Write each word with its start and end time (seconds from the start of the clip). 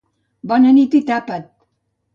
Bona 0.51 0.71
nit 0.79 0.99
i 1.01 1.03
tapa't! 1.11 1.49